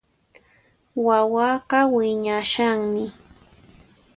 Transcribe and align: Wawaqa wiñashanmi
Wawaqa 1.05 1.79
wiñashanmi 1.93 3.05